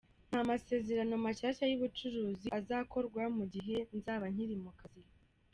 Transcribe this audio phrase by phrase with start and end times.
[0.29, 5.03] "Nta masezerano mashasha y'ubucuruzi azokorwa mu gihe nzoba nkiri mu kazi".